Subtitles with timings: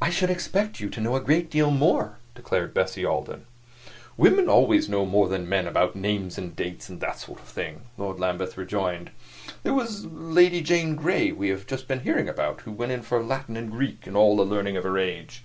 [0.00, 3.44] "I should expect you to know a great deal more," declared Bessie Alden.
[4.16, 7.82] "Women always know more than men about names and dates and that sort of thing,"
[7.96, 9.10] Lord Lambeth rejoined.
[9.64, 13.20] "There was Lady Jane Grey we have just been hearing about, who went in for
[13.20, 15.42] Latin and Greek and all the learning of her age."